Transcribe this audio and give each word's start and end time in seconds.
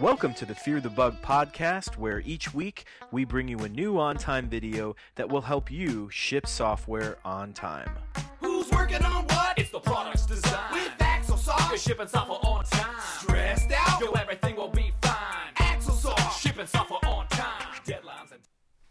Welcome 0.00 0.32
to 0.34 0.46
the 0.46 0.54
Fear 0.54 0.80
the 0.80 0.90
Bug 0.90 1.20
podcast, 1.22 1.96
where 1.96 2.20
each 2.20 2.54
week 2.54 2.84
we 3.10 3.24
bring 3.24 3.48
you 3.48 3.58
a 3.58 3.68
new 3.68 3.98
on 3.98 4.16
time 4.16 4.48
video 4.48 4.94
that 5.16 5.28
will 5.28 5.40
help 5.40 5.72
you 5.72 6.08
ship 6.10 6.46
software 6.46 7.18
on 7.24 7.52
time. 7.52 7.90
Who's 8.38 8.70
working 8.70 9.02
on 9.02 9.24
what? 9.24 9.58
It's 9.58 9.70
the 9.70 9.80
product's 9.80 10.24
design. 10.24 10.72
With 10.72 10.92
Axel 11.00 11.36
You're 11.68 11.78
shipping 11.78 12.06
software 12.06 12.38
on 12.44 12.64
time. 12.66 12.94
Stressed 13.18 13.72
out? 13.72 14.00
Yo, 14.00 14.12
everything 14.12 14.54
will 14.54 14.68
be 14.68 14.92
fine. 15.02 15.52
Axosoft. 15.56 16.38
Shipping 16.38 16.66
software 16.66 17.00
on 17.04 17.26
time. 17.26 17.66
Deadlines 17.84 18.30
and 18.30 18.40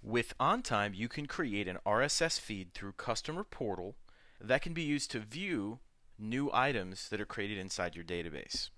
With 0.04 0.38
OnTime, 0.42 0.94
you 0.94 1.08
can 1.08 1.26
create 1.26 1.70
an 1.70 1.78
RSS 1.86 2.38
feed 2.38 2.74
through 2.74 2.92
Customer 2.92 3.46
Portal 3.46 3.96
that 4.42 4.62
can 4.62 4.74
be 4.74 4.84
used 4.84 5.10
to 5.12 5.20
view 5.20 5.80
new 6.20 6.50
items 6.52 7.08
that 7.08 7.22
are 7.22 7.26
created 7.26 7.58
inside 7.58 7.96
your 7.96 8.04
database. 8.04 8.72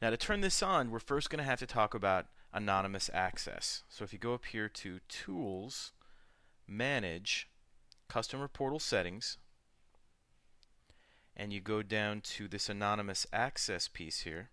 Now, 0.00 0.10
to 0.10 0.16
turn 0.16 0.40
this 0.40 0.62
on, 0.62 0.90
we're 0.90 1.00
first 1.00 1.28
going 1.28 1.38
to 1.38 1.48
have 1.48 1.58
to 1.58 1.66
talk 1.66 1.92
about 1.92 2.26
anonymous 2.52 3.10
access. 3.12 3.82
So, 3.88 4.04
if 4.04 4.12
you 4.12 4.18
go 4.18 4.34
up 4.34 4.44
here 4.46 4.68
to 4.68 5.00
Tools, 5.08 5.92
Manage, 6.68 7.48
Customer 8.08 8.46
Portal 8.46 8.78
Settings, 8.78 9.38
and 11.36 11.52
you 11.52 11.60
go 11.60 11.82
down 11.82 12.20
to 12.20 12.46
this 12.46 12.68
anonymous 12.68 13.26
access 13.32 13.88
piece 13.88 14.20
here, 14.20 14.50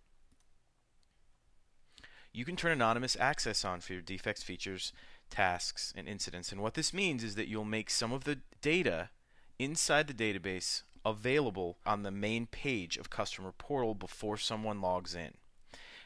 you 2.33 2.43
can 2.43 2.55
turn 2.55 2.71
anonymous 2.71 3.15
access 3.19 3.63
on 3.63 3.79
for 3.79 3.93
your 3.93 4.01
defects, 4.01 4.43
features, 4.43 4.91
tasks, 5.29 5.93
and 5.95 6.07
incidents. 6.07 6.51
And 6.51 6.61
what 6.61 6.73
this 6.73 6.93
means 6.93 7.23
is 7.23 7.35
that 7.35 7.47
you'll 7.47 7.65
make 7.65 7.89
some 7.89 8.11
of 8.11 8.23
the 8.23 8.39
data 8.61 9.09
inside 9.57 10.07
the 10.07 10.13
database 10.13 10.81
available 11.05 11.77
on 11.85 12.03
the 12.03 12.11
main 12.11 12.47
page 12.47 12.97
of 12.97 13.09
Customer 13.09 13.53
Portal 13.57 13.93
before 13.93 14.37
someone 14.37 14.81
logs 14.81 15.13
in. 15.13 15.35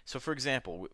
So, 0.05 0.19
for 0.19 0.31
example, 0.31 0.87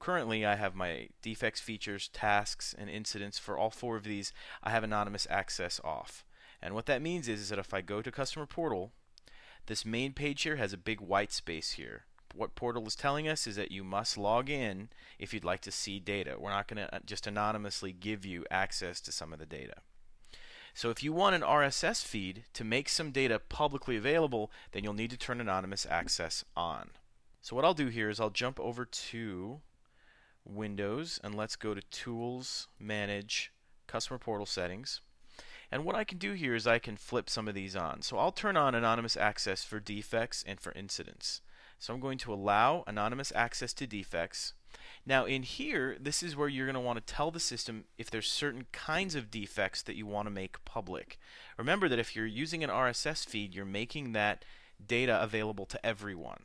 currently 0.00 0.44
I 0.44 0.56
have 0.56 0.74
my 0.74 1.08
defects, 1.22 1.60
features, 1.60 2.08
tasks, 2.08 2.74
and 2.76 2.88
incidents. 2.88 3.38
For 3.38 3.58
all 3.58 3.70
four 3.70 3.96
of 3.96 4.04
these, 4.04 4.32
I 4.62 4.70
have 4.70 4.82
anonymous 4.82 5.26
access 5.28 5.80
off. 5.84 6.24
And 6.62 6.74
what 6.74 6.86
that 6.86 7.02
means 7.02 7.28
is, 7.28 7.40
is 7.40 7.48
that 7.50 7.58
if 7.58 7.74
I 7.74 7.82
go 7.82 8.00
to 8.00 8.10
Customer 8.10 8.46
Portal, 8.46 8.92
this 9.66 9.84
main 9.84 10.14
page 10.14 10.42
here 10.42 10.56
has 10.56 10.72
a 10.72 10.78
big 10.78 11.00
white 11.00 11.30
space 11.30 11.72
here. 11.72 12.04
What 12.34 12.54
Portal 12.54 12.86
is 12.86 12.96
telling 12.96 13.28
us 13.28 13.46
is 13.46 13.56
that 13.56 13.70
you 13.70 13.84
must 13.84 14.16
log 14.16 14.50
in 14.50 14.88
if 15.18 15.32
you'd 15.32 15.44
like 15.44 15.60
to 15.60 15.70
see 15.70 16.00
data. 16.00 16.36
We're 16.38 16.50
not 16.50 16.66
going 16.66 16.84
to 16.86 16.94
uh, 16.94 17.00
just 17.04 17.26
anonymously 17.26 17.92
give 17.92 18.24
you 18.24 18.44
access 18.50 19.00
to 19.02 19.12
some 19.12 19.32
of 19.32 19.38
the 19.38 19.46
data. 19.46 19.74
So 20.74 20.90
if 20.90 21.04
you 21.04 21.12
want 21.12 21.36
an 21.36 21.42
RSS 21.42 22.04
feed 22.04 22.44
to 22.52 22.64
make 22.64 22.88
some 22.88 23.12
data 23.12 23.38
publicly 23.38 23.96
available, 23.96 24.50
then 24.72 24.82
you'll 24.82 24.92
need 24.92 25.10
to 25.10 25.16
turn 25.16 25.40
anonymous 25.40 25.86
access 25.88 26.44
on. 26.56 26.90
So 27.42 27.54
what 27.54 27.64
I'll 27.64 27.74
do 27.74 27.86
here 27.86 28.10
is 28.10 28.18
I'll 28.18 28.30
jump 28.30 28.58
over 28.58 28.84
to 28.84 29.60
Windows 30.44 31.20
and 31.22 31.36
let's 31.36 31.54
go 31.54 31.74
to 31.74 31.80
Tools, 31.90 32.66
Manage, 32.80 33.52
Customer 33.86 34.18
Portal 34.18 34.46
Settings. 34.46 35.00
And 35.70 35.84
what 35.84 35.94
I 35.94 36.04
can 36.04 36.18
do 36.18 36.32
here 36.32 36.56
is 36.56 36.66
I 36.66 36.80
can 36.80 36.96
flip 36.96 37.30
some 37.30 37.46
of 37.46 37.54
these 37.54 37.76
on. 37.76 38.02
So 38.02 38.18
I'll 38.18 38.32
turn 38.32 38.56
on 38.56 38.74
anonymous 38.74 39.16
access 39.16 39.62
for 39.62 39.78
defects 39.78 40.44
and 40.46 40.60
for 40.60 40.72
incidents. 40.72 41.40
So 41.78 41.94
I'm 41.94 42.00
going 42.00 42.18
to 42.18 42.32
allow 42.32 42.82
anonymous 42.86 43.32
access 43.34 43.72
to 43.74 43.86
defects. 43.86 44.54
Now 45.06 45.24
in 45.24 45.42
here, 45.42 45.96
this 46.00 46.22
is 46.22 46.36
where 46.36 46.48
you're 46.48 46.66
going 46.66 46.74
to 46.74 46.80
want 46.80 47.04
to 47.04 47.14
tell 47.14 47.30
the 47.30 47.40
system 47.40 47.84
if 47.98 48.10
there's 48.10 48.30
certain 48.30 48.66
kinds 48.72 49.14
of 49.14 49.30
defects 49.30 49.82
that 49.82 49.96
you 49.96 50.06
want 50.06 50.26
to 50.26 50.30
make 50.30 50.64
public. 50.64 51.18
Remember 51.58 51.88
that 51.88 51.98
if 51.98 52.16
you're 52.16 52.26
using 52.26 52.64
an 52.64 52.70
RSS 52.70 53.26
feed, 53.26 53.54
you're 53.54 53.64
making 53.64 54.12
that 54.12 54.44
data 54.84 55.22
available 55.22 55.66
to 55.66 55.86
everyone. 55.86 56.44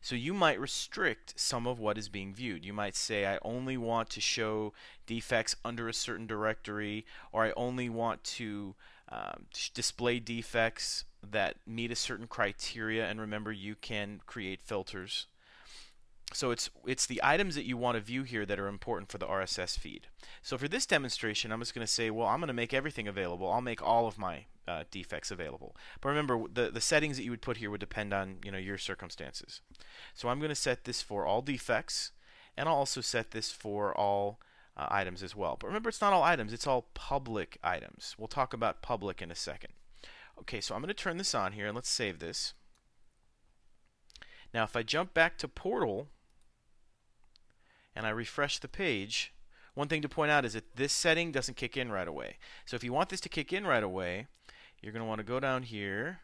So 0.00 0.14
you 0.14 0.34
might 0.34 0.60
restrict 0.60 1.34
some 1.36 1.66
of 1.66 1.78
what 1.78 1.98
is 1.98 2.08
being 2.08 2.32
viewed. 2.32 2.64
You 2.64 2.72
might 2.72 2.94
say, 2.94 3.26
I 3.26 3.38
only 3.42 3.76
want 3.76 4.08
to 4.10 4.20
show 4.20 4.72
defects 5.06 5.56
under 5.64 5.88
a 5.88 5.94
certain 5.94 6.26
directory, 6.26 7.04
or 7.32 7.44
I 7.44 7.52
only 7.56 7.88
want 7.88 8.22
to 8.24 8.74
um, 9.08 9.46
display 9.74 10.20
defects 10.20 11.04
that 11.28 11.56
meet 11.66 11.90
a 11.90 11.96
certain 11.96 12.26
criteria. 12.26 13.08
And 13.08 13.20
remember, 13.20 13.52
you 13.52 13.74
can 13.74 14.20
create 14.26 14.60
filters. 14.60 15.26
So 16.32 16.50
it's 16.50 16.70
it's 16.86 17.06
the 17.06 17.20
items 17.22 17.54
that 17.54 17.66
you 17.66 17.76
want 17.76 17.96
to 17.96 18.00
view 18.00 18.24
here 18.24 18.44
that 18.46 18.58
are 18.58 18.66
important 18.66 19.10
for 19.10 19.18
the 19.18 19.26
RSS 19.26 19.78
feed. 19.78 20.08
So 20.42 20.58
for 20.58 20.68
this 20.68 20.84
demonstration, 20.84 21.52
I'm 21.52 21.60
just 21.60 21.74
going 21.74 21.86
to 21.86 21.92
say, 21.92 22.10
well, 22.10 22.26
I'm 22.26 22.40
going 22.40 22.48
to 22.48 22.54
make 22.54 22.74
everything 22.74 23.06
available. 23.06 23.50
I'll 23.50 23.60
make 23.60 23.80
all 23.80 24.06
of 24.06 24.18
my 24.18 24.46
uh, 24.66 24.84
defects 24.90 25.30
available. 25.30 25.76
But 26.00 26.08
remember, 26.08 26.42
the 26.52 26.70
the 26.70 26.80
settings 26.80 27.16
that 27.16 27.24
you 27.24 27.30
would 27.30 27.42
put 27.42 27.58
here 27.58 27.70
would 27.70 27.80
depend 27.80 28.12
on 28.12 28.38
you 28.44 28.50
know 28.50 28.58
your 28.58 28.78
circumstances. 28.78 29.60
So 30.14 30.28
I'm 30.28 30.38
going 30.38 30.50
to 30.50 30.56
set 30.56 30.84
this 30.84 31.00
for 31.00 31.26
all 31.26 31.42
defects, 31.42 32.10
and 32.56 32.68
I'll 32.68 32.76
also 32.76 33.00
set 33.00 33.30
this 33.30 33.52
for 33.52 33.96
all 33.96 34.40
uh, 34.76 34.88
items 34.90 35.22
as 35.22 35.36
well. 35.36 35.56
But 35.58 35.68
remember, 35.68 35.88
it's 35.88 36.00
not 36.00 36.12
all 36.12 36.24
items; 36.24 36.52
it's 36.52 36.66
all 36.66 36.88
public 36.94 37.58
items. 37.62 38.16
We'll 38.18 38.28
talk 38.28 38.52
about 38.52 38.82
public 38.82 39.22
in 39.22 39.30
a 39.30 39.36
second. 39.36 39.72
Okay, 40.40 40.60
so 40.60 40.74
I'm 40.74 40.82
going 40.82 40.88
to 40.88 40.94
turn 40.94 41.18
this 41.18 41.34
on 41.34 41.52
here, 41.52 41.66
and 41.66 41.74
let's 41.74 41.88
save 41.88 42.18
this. 42.18 42.52
Now, 44.52 44.64
if 44.64 44.76
I 44.76 44.82
jump 44.82 45.14
back 45.14 45.38
to 45.38 45.48
Portal 45.48 46.08
and 47.96 48.06
I 48.06 48.10
refresh 48.10 48.58
the 48.58 48.68
page, 48.68 49.32
one 49.74 49.88
thing 49.88 50.02
to 50.02 50.08
point 50.08 50.30
out 50.30 50.44
is 50.44 50.52
that 50.52 50.76
this 50.76 50.92
setting 50.92 51.32
doesn't 51.32 51.56
kick 51.56 51.76
in 51.76 51.90
right 51.90 52.06
away. 52.06 52.36
So 52.66 52.76
if 52.76 52.84
you 52.84 52.92
want 52.92 53.08
this 53.08 53.20
to 53.22 53.28
kick 53.28 53.52
in 53.52 53.66
right 53.66 53.82
away, 53.82 54.26
you're 54.80 54.92
going 54.92 55.02
to 55.02 55.08
want 55.08 55.18
to 55.18 55.24
go 55.24 55.40
down 55.40 55.62
here. 55.62 56.20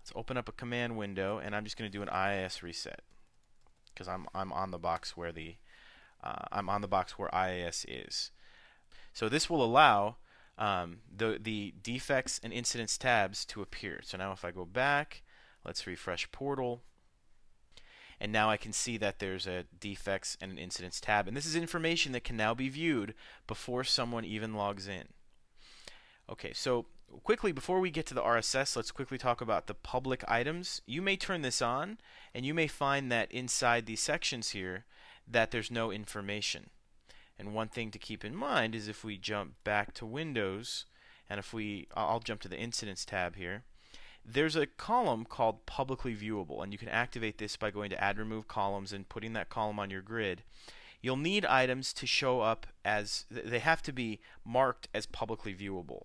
Let's 0.00 0.12
open 0.16 0.36
up 0.36 0.48
a 0.48 0.52
command 0.52 0.96
window, 0.96 1.38
and 1.38 1.54
I'm 1.54 1.64
just 1.64 1.76
going 1.76 1.90
to 1.90 1.96
do 1.96 2.02
an 2.02 2.08
IIS 2.08 2.62
reset 2.62 3.02
because 3.92 4.08
I'm 4.08 4.26
I'm 4.34 4.52
on 4.52 4.70
the 4.70 4.78
box 4.78 5.16
where 5.16 5.32
the 5.32 5.56
uh, 6.22 6.46
I'm 6.50 6.68
on 6.68 6.80
the 6.80 6.88
box 6.88 7.18
where 7.18 7.30
IIS 7.34 7.84
is. 7.88 8.30
So 9.12 9.28
this 9.28 9.48
will 9.48 9.62
allow 9.64 10.16
um, 10.56 10.98
the 11.14 11.38
the 11.40 11.74
defects 11.82 12.40
and 12.42 12.52
incidents 12.52 12.98
tabs 12.98 13.44
to 13.46 13.62
appear. 13.62 14.00
So 14.02 14.18
now 14.18 14.32
if 14.32 14.44
I 14.44 14.50
go 14.50 14.64
back, 14.64 15.22
let's 15.64 15.86
refresh 15.86 16.30
Portal 16.32 16.82
and 18.20 18.32
now 18.32 18.50
I 18.50 18.56
can 18.56 18.72
see 18.72 18.96
that 18.98 19.18
there's 19.18 19.46
a 19.46 19.64
defects 19.78 20.36
and 20.40 20.50
an 20.50 20.58
incidents 20.58 21.00
tab. 21.00 21.28
And 21.28 21.36
this 21.36 21.46
is 21.46 21.54
information 21.54 22.12
that 22.12 22.24
can 22.24 22.36
now 22.36 22.54
be 22.54 22.68
viewed 22.68 23.14
before 23.46 23.84
someone 23.84 24.24
even 24.24 24.54
logs 24.54 24.88
in. 24.88 25.04
Okay, 26.30 26.52
so 26.52 26.86
quickly 27.22 27.52
before 27.52 27.80
we 27.80 27.90
get 27.90 28.06
to 28.06 28.14
the 28.14 28.22
RSS, 28.22 28.76
let's 28.76 28.90
quickly 28.90 29.18
talk 29.18 29.40
about 29.40 29.66
the 29.66 29.74
public 29.74 30.24
items. 30.28 30.82
You 30.86 31.00
may 31.00 31.16
turn 31.16 31.42
this 31.42 31.62
on, 31.62 31.98
and 32.34 32.44
you 32.44 32.54
may 32.54 32.66
find 32.66 33.10
that 33.10 33.32
inside 33.32 33.86
these 33.86 34.00
sections 34.00 34.50
here 34.50 34.84
that 35.26 35.50
there's 35.50 35.70
no 35.70 35.90
information. 35.90 36.70
And 37.38 37.54
one 37.54 37.68
thing 37.68 37.90
to 37.92 37.98
keep 37.98 38.24
in 38.24 38.34
mind 38.34 38.74
is 38.74 38.88
if 38.88 39.04
we 39.04 39.16
jump 39.16 39.54
back 39.62 39.94
to 39.94 40.06
Windows, 40.06 40.86
and 41.30 41.38
if 41.38 41.52
we, 41.52 41.86
I'll 41.94 42.20
jump 42.20 42.40
to 42.42 42.48
the 42.48 42.58
Incidents 42.58 43.04
tab 43.04 43.36
here, 43.36 43.64
there's 44.30 44.56
a 44.56 44.66
column 44.66 45.24
called 45.24 45.64
publicly 45.64 46.14
viewable 46.14 46.62
and 46.62 46.72
you 46.72 46.78
can 46.78 46.88
activate 46.88 47.38
this 47.38 47.56
by 47.56 47.70
going 47.70 47.90
to 47.90 48.02
add 48.02 48.18
remove 48.18 48.46
columns 48.46 48.92
and 48.92 49.08
putting 49.08 49.32
that 49.32 49.48
column 49.48 49.78
on 49.78 49.90
your 49.90 50.02
grid. 50.02 50.42
You'll 51.00 51.16
need 51.16 51.46
items 51.46 51.92
to 51.94 52.06
show 52.06 52.40
up 52.40 52.66
as 52.84 53.24
they 53.30 53.60
have 53.60 53.82
to 53.82 53.92
be 53.92 54.20
marked 54.44 54.88
as 54.92 55.06
publicly 55.06 55.54
viewable 55.54 56.04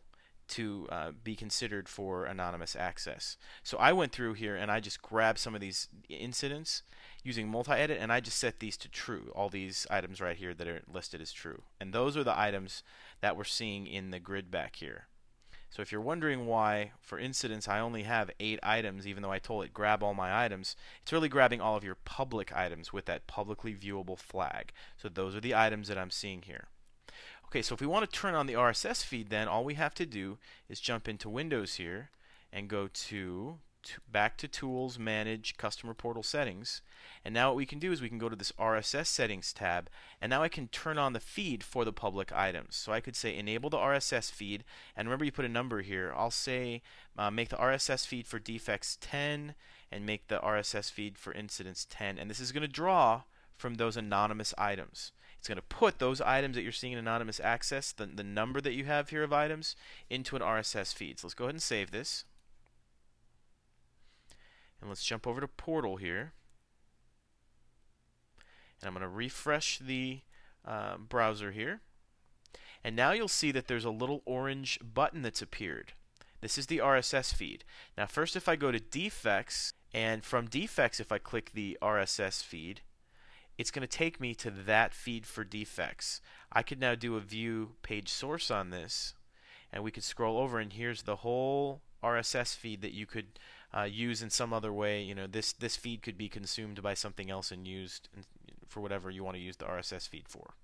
to 0.50 0.88
uh, 0.92 1.12
be 1.24 1.36
considered 1.36 1.90
for 1.90 2.26
anonymous 2.26 2.76
access. 2.76 3.38
So 3.64 3.78
i 3.78 3.92
went 3.92 4.12
through 4.12 4.34
here 4.34 4.56
and 4.56 4.72
i 4.72 4.80
just 4.80 5.02
grabbed 5.02 5.40
some 5.40 5.56
of 5.56 5.62
these 5.62 5.88
incidents 6.10 6.84
using 7.24 7.50
multi-edit 7.50 7.98
and 8.00 8.12
i 8.12 8.20
just 8.20 8.38
set 8.38 8.60
these 8.60 8.78
to 8.78 8.90
true. 8.90 9.32
All 9.36 9.50
these 9.50 9.88
items 9.90 10.22
right 10.22 10.38
here 10.38 10.54
that 10.54 10.68
are 10.68 10.82
listed 10.92 11.22
as 11.22 11.34
true. 11.34 11.64
And 11.80 11.92
those 11.92 12.16
are 12.16 12.24
the 12.24 12.38
items 12.38 12.84
that 13.22 13.36
we're 13.36 13.44
seeing 13.44 13.88
in 13.88 14.12
the 14.12 14.20
grid 14.20 14.52
back 14.52 14.78
here 14.78 15.08
so 15.74 15.82
if 15.82 15.92
you're 15.92 16.02
wondering 16.02 16.46
why, 16.46 16.92
for 17.02 17.18
incidents, 17.18 17.68
I 17.68 17.80
only 17.80 18.04
have 18.04 18.30
eight 18.40 18.60
items, 18.62 19.08
even 19.08 19.24
though 19.24 19.32
I 19.32 19.40
told 19.40 19.66
it 19.66 19.74
grab 19.74 20.04
all 20.04 20.14
my 20.14 20.46
items, 20.46 20.76
it's 21.02 21.12
really 21.12 21.30
grabbing 21.30 21.62
all 21.62 21.76
of 21.76 21.84
your 21.84 21.98
public 22.06 22.56
items 22.56 22.94
with 22.94 23.06
that 23.06 23.26
publicly 23.26 23.74
viewable 23.74 24.20
flag. 24.20 24.72
So 24.98 25.10
those 25.10 25.36
are 25.36 25.42
the 25.42 25.56
items 25.56 25.88
that 25.88 25.98
I'm 25.98 26.12
seeing 26.12 26.44
here. 26.44 26.68
Okay, 27.48 27.64
so 27.64 27.74
if 27.74 27.82
we 27.82 27.88
want 27.88 28.08
to 28.08 28.20
turn 28.20 28.36
on 28.36 28.46
the 28.46 28.54
RSS 28.54 29.04
feed, 29.04 29.32
then 29.32 29.48
all 29.48 29.66
we 29.66 29.74
have 29.74 29.96
to 29.96 30.06
do 30.06 30.38
is 30.70 30.80
jump 30.80 31.10
into 31.10 31.28
Windows 31.28 31.74
here 31.76 32.12
and 32.52 32.68
go 32.68 32.88
to, 32.88 33.58
back 34.12 34.38
to 34.38 34.48
Tools, 34.48 34.98
Manage, 34.98 35.58
Customer 35.58 35.94
Portal 35.94 36.24
Settings. 36.24 36.82
And 37.24 37.34
now 37.34 37.50
what 37.50 37.58
we 37.58 37.66
can 37.66 37.80
do 37.80 37.92
is 37.92 38.02
we 38.02 38.10
can 38.10 38.18
go 38.18 38.30
to 38.30 38.36
this 38.36 38.52
RSS 38.54 39.08
Settings 39.08 39.54
tab, 39.54 39.90
and 40.22 40.30
now 40.30 40.44
I 40.44 40.50
can 40.50 40.68
turn 40.68 40.98
on 40.98 41.14
the 41.14 41.20
feed 41.20 41.64
for 41.64 41.86
the 41.86 41.94
public 41.94 42.32
items. 42.32 42.76
So 42.76 42.92
I 42.92 43.00
could 43.00 43.16
say 43.16 43.36
enable 43.36 43.70
the 43.70 43.78
RSS 43.78 44.32
feed, 44.32 44.64
and 44.96 45.08
remember 45.08 45.26
you 45.26 45.32
put 45.32 45.46
a 45.46 45.50
number 45.50 45.82
here. 45.82 46.14
I'll 46.16 46.32
say 46.32 46.82
uh, 47.18 47.32
make 47.32 47.50
the 47.50 47.58
RSS 47.58 48.06
feed 48.06 48.28
for 48.28 48.40
defects 48.40 48.98
10, 49.02 49.56
and 49.92 50.06
make 50.06 50.28
the 50.28 50.40
RSS 50.40 50.92
feed 50.92 51.18
for 51.18 51.34
incidents 51.34 51.86
10. 51.90 52.18
And 52.18 52.30
this 52.30 52.40
is 52.40 52.52
going 52.52 52.62
to 52.62 52.68
draw 52.68 53.24
from 53.56 53.76
those 53.76 53.96
anonymous 53.96 54.54
items. 54.58 55.12
It's 55.38 55.48
going 55.48 55.58
to 55.58 55.62
put 55.62 56.00
those 56.00 56.22
items 56.22 56.56
that 56.56 56.62
you're 56.62 56.72
seeing 56.72 56.94
in 56.94 57.00
anonymous 57.00 57.40
access, 57.40 57.92
the, 57.92 58.06
the 58.06 58.24
number 58.24 58.62
that 58.62 58.74
you 58.74 58.86
have 58.86 59.10
here 59.10 59.24
of 59.24 59.34
items, 59.34 59.76
into 60.10 60.36
an 60.36 60.42
RSS 60.42 60.94
feed. 60.94 61.20
So 61.20 61.28
let's 61.28 61.34
go 61.34 61.46
ahead 61.46 61.56
and 61.56 61.62
save 61.62 61.92
this. 61.92 62.24
And 64.84 64.90
let's 64.90 65.06
jump 65.06 65.26
over 65.26 65.40
to 65.40 65.48
Portal 65.48 65.96
here. 65.96 66.34
And 68.82 68.88
I'm 68.88 68.94
going 68.94 69.02
to 69.02 69.08
refresh 69.08 69.80
the 69.80 70.20
uh, 70.68 70.98
browser 70.98 71.54
here. 71.54 71.80
And 72.84 72.94
now 72.94 73.14
you'll 73.14 73.30
see 73.30 73.54
that 73.54 73.70
there's 73.70 73.86
a 73.86 73.90
little 73.90 74.22
orange 74.26 74.78
button 74.84 75.22
that's 75.22 75.42
appeared. 75.42 75.94
This 76.42 76.58
is 76.58 76.66
the 76.66 76.80
RSS 76.80 77.34
feed. 77.34 77.64
Now, 77.98 78.08
first, 78.08 78.36
if 78.36 78.50
I 78.50 78.58
go 78.58 78.74
to 78.74 78.80
defects, 78.82 79.72
and 79.94 80.22
from 80.22 80.48
defects, 80.48 81.00
if 81.00 81.14
I 81.14 81.18
click 81.18 81.52
the 81.54 81.78
RSS 81.82 82.44
feed, 82.44 82.82
it's 83.58 83.72
going 83.72 83.88
to 83.88 83.98
take 83.98 84.20
me 84.20 84.36
to 84.36 84.52
that 84.52 84.94
feed 84.94 85.26
for 85.26 85.46
defects. 85.46 86.20
I 86.52 86.62
could 86.62 86.82
now 86.82 86.96
do 86.96 87.16
a 87.16 87.22
view 87.22 87.76
page 87.84 88.10
source 88.10 88.52
on 88.52 88.70
this, 88.70 89.14
and 89.72 89.82
we 89.82 89.92
could 89.92 90.04
scroll 90.04 90.38
over, 90.38 90.60
and 90.60 90.74
here's 90.74 91.04
the 91.04 91.18
whole 91.18 91.80
RSS 92.04 92.54
feed 92.54 92.82
that 92.82 92.92
you 92.92 93.06
could 93.06 93.40
uh, 93.76 93.84
use 93.84 94.22
in 94.22 94.30
some 94.30 94.54
other 94.54 94.72
way. 94.72 95.02
You 95.02 95.16
know, 95.16 95.28
this 95.28 95.54
this 95.54 95.76
feed 95.76 96.02
could 96.02 96.18
be 96.18 96.30
consumed 96.30 96.82
by 96.82 96.94
something 96.94 97.30
else 97.30 97.52
and 97.52 97.68
used 97.68 98.10
for 98.68 98.82
whatever 98.82 99.10
you 99.10 99.24
want 99.24 99.36
to 99.38 99.42
use 99.44 99.58
the 99.58 99.66
RSS 99.66 100.08
feed 100.08 100.28
for. 100.28 100.56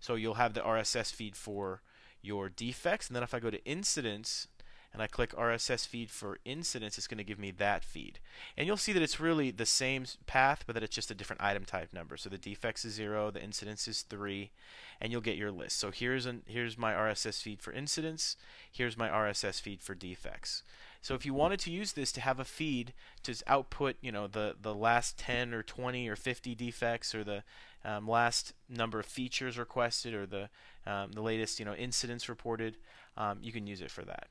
So 0.00 0.14
you'll 0.14 0.34
have 0.34 0.54
the 0.54 0.60
RSS 0.60 1.12
feed 1.12 1.36
for 1.36 1.80
your 2.20 2.48
defects, 2.48 3.08
and 3.08 3.16
then 3.16 3.22
if 3.22 3.34
I 3.34 3.40
go 3.40 3.50
to 3.50 3.64
incidents 3.64 4.48
and 4.94 5.02
I 5.02 5.08
click 5.08 5.32
RSS 5.32 5.88
feed 5.88 6.08
for 6.08 6.38
incidents, 6.44 6.96
it's 6.98 7.08
going 7.08 7.18
to 7.18 7.24
give 7.24 7.38
me 7.38 7.50
that 7.50 7.82
feed. 7.82 8.20
And 8.56 8.66
you'll 8.66 8.76
see 8.76 8.92
that 8.92 9.02
it's 9.02 9.18
really 9.18 9.50
the 9.50 9.66
same 9.66 10.06
path, 10.26 10.62
but 10.66 10.74
that 10.74 10.84
it's 10.84 10.94
just 10.94 11.10
a 11.10 11.16
different 11.16 11.42
item 11.42 11.64
type 11.64 11.92
number. 11.92 12.16
So 12.16 12.28
the 12.28 12.38
defects 12.38 12.84
is 12.84 12.94
zero, 12.94 13.32
the 13.32 13.42
incidents 13.42 13.88
is 13.88 14.02
three, 14.02 14.52
and 15.00 15.10
you'll 15.10 15.20
get 15.20 15.36
your 15.36 15.50
list. 15.50 15.78
So 15.78 15.90
here's 15.90 16.26
an, 16.26 16.42
here's 16.46 16.78
my 16.78 16.92
RSS 16.92 17.42
feed 17.42 17.60
for 17.60 17.72
incidents. 17.72 18.36
Here's 18.70 18.96
my 18.96 19.08
RSS 19.08 19.60
feed 19.60 19.82
for 19.82 19.96
defects. 19.96 20.62
So 21.04 21.14
if 21.14 21.26
you 21.26 21.34
wanted 21.34 21.60
to 21.60 21.70
use 21.70 21.92
this 21.92 22.12
to 22.12 22.22
have 22.22 22.40
a 22.40 22.46
feed 22.46 22.94
to 23.24 23.34
output, 23.46 23.96
you 24.00 24.10
know, 24.10 24.26
the 24.26 24.56
the 24.58 24.74
last 24.74 25.18
10 25.18 25.52
or 25.52 25.62
20 25.62 26.08
or 26.08 26.16
50 26.16 26.54
defects 26.54 27.14
or 27.14 27.22
the 27.22 27.42
um, 27.84 28.08
last 28.08 28.54
number 28.70 28.98
of 28.98 29.04
features 29.04 29.58
requested 29.58 30.14
or 30.14 30.24
the 30.24 30.48
um, 30.86 31.12
the 31.12 31.20
latest, 31.20 31.58
you 31.58 31.66
know, 31.66 31.74
incidents 31.74 32.26
reported, 32.26 32.78
um, 33.18 33.36
you 33.42 33.52
can 33.52 33.66
use 33.66 33.82
it 33.82 33.90
for 33.90 34.02
that. 34.06 34.28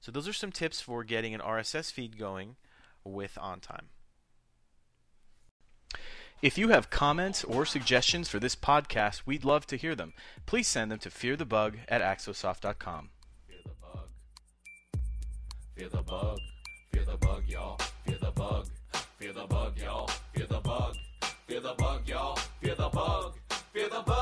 So 0.00 0.10
those 0.10 0.26
are 0.26 0.32
some 0.32 0.50
tips 0.50 0.80
for 0.80 1.04
getting 1.04 1.34
an 1.34 1.42
RSS 1.42 1.92
feed 1.92 2.18
going 2.18 2.56
with 3.04 3.36
OnTime. 3.38 3.88
If 6.40 6.56
you 6.56 6.68
have 6.68 6.88
comments 6.88 7.44
or 7.44 7.66
suggestions 7.66 8.30
for 8.30 8.38
this 8.40 8.56
podcast, 8.56 9.26
we'd 9.26 9.44
love 9.44 9.66
to 9.66 9.76
hear 9.76 9.94
them. 9.94 10.14
Please 10.46 10.66
send 10.66 10.90
them 10.90 10.98
to 11.00 11.10
fearthebug 11.10 11.80
at 11.90 12.00
axosoft.com. 12.00 13.10
Feel 15.76 15.88
the 15.88 16.02
bug. 16.02 16.38
Feel 16.92 17.04
the 17.06 17.16
bug, 17.16 17.42
y'all. 17.46 17.78
Feel 18.04 18.18
the 18.20 18.30
bug. 18.30 18.66
Feel 19.18 19.32
the 19.32 19.46
bug, 19.46 19.78
y'all. 19.78 20.10
Feel 20.34 20.46
the 20.46 20.60
bug. 20.60 20.96
Feel 21.46 21.60
the 21.62 21.74
bug, 21.78 22.08
y'all. 22.08 22.36
Feel 22.60 22.76
the 22.76 22.88
bug. 22.90 23.34
Feel 23.72 23.88
the 23.88 24.02
bug. 24.02 24.21